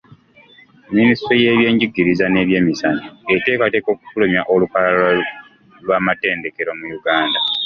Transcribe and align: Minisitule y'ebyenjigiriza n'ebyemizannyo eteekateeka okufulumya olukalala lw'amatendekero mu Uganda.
Minisitule 0.95 1.39
y'ebyenjigiriza 1.45 2.25
n'ebyemizannyo 2.29 3.09
eteekateeka 3.35 3.89
okufulumya 3.91 4.41
olukalala 4.53 5.07
lw'amatendekero 5.83 6.71
mu 6.79 6.85
Uganda. 6.99 7.39